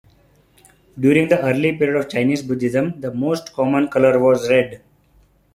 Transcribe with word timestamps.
During 0.99 1.29
the 1.29 1.39
early 1.45 1.77
period 1.77 1.95
of 1.99 2.09
Chinese 2.09 2.41
Buddhism, 2.41 2.99
the 3.01 3.13
most 3.13 3.53
common 3.53 3.87
color 3.87 4.17
was 4.17 4.49
red. 4.49 4.81